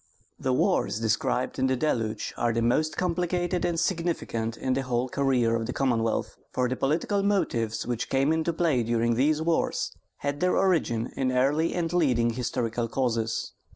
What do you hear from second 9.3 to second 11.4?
wars had their origin in